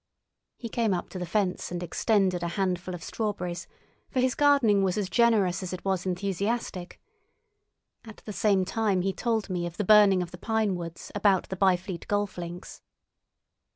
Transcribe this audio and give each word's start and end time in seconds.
He 0.57 0.67
came 0.67 0.95
up 0.95 1.09
to 1.09 1.19
the 1.19 1.27
fence 1.27 1.69
and 1.71 1.83
extended 1.83 2.41
a 2.41 2.47
handful 2.57 2.95
of 2.95 3.03
strawberries, 3.03 3.67
for 4.09 4.19
his 4.19 4.33
gardening 4.33 4.81
was 4.81 4.97
as 4.97 5.11
generous 5.11 5.61
as 5.61 5.73
it 5.73 5.85
was 5.85 6.07
enthusiastic. 6.07 6.99
At 8.03 8.23
the 8.25 8.33
same 8.33 8.65
time 8.65 9.03
he 9.03 9.13
told 9.13 9.47
me 9.47 9.67
of 9.67 9.77
the 9.77 9.83
burning 9.85 10.23
of 10.23 10.31
the 10.31 10.39
pine 10.39 10.73
woods 10.73 11.11
about 11.13 11.49
the 11.49 11.55
Byfleet 11.55 12.07
Golf 12.07 12.35
Links. 12.39 12.81